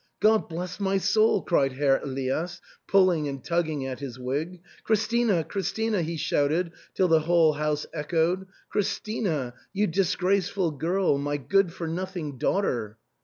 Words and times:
"God 0.19 0.49
bless 0.49 0.79
my 0.79 0.97
soul!" 0.97 1.43
cried 1.43 1.73
Herr 1.73 1.99
Elias, 2.01 2.59
pulling 2.87 3.27
and 3.27 3.43
tugging 3.43 3.85
at 3.85 3.99
his 3.99 4.17
wig." 4.17 4.59
Christina! 4.83 5.43
Christina!" 5.43 6.01
he 6.01 6.17
shouted, 6.17 6.71
till 6.95 7.07
the 7.07 7.19
whole 7.19 7.53
house 7.53 7.85
echoed." 7.93 8.47
Christina! 8.71 9.53
You 9.73 9.85
disgraceful 9.85 10.71
girl! 10.71 11.19
My 11.19 11.37
good 11.37 11.71
for 11.71 11.87
nothing 11.87 12.39
daughter 12.39 12.97